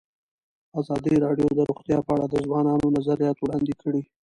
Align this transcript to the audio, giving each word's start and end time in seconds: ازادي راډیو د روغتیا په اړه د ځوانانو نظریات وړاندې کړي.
ازادي 0.79 1.15
راډیو 1.25 1.47
د 1.53 1.59
روغتیا 1.69 1.97
په 2.05 2.11
اړه 2.15 2.25
د 2.29 2.35
ځوانانو 2.45 2.93
نظریات 2.97 3.37
وړاندې 3.39 3.73
کړي. 3.81 4.01